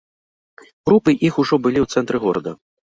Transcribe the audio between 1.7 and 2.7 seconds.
ў цэнтры горада.